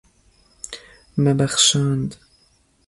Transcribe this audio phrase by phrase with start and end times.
[1.21, 2.11] Me bexşand.